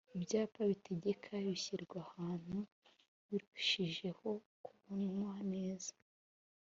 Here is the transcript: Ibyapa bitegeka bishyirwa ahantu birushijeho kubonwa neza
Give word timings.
Ibyapa 0.17 0.61
bitegeka 0.69 1.29
bishyirwa 1.45 1.97
ahantu 2.05 2.57
birushijeho 3.27 4.27
kubonwa 4.63 5.33
neza 5.51 5.93